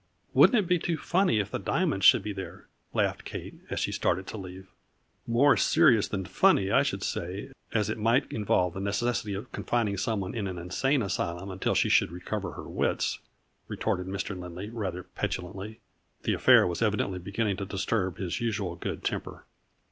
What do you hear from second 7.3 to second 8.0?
it A FLURRY IN DIAMONDS.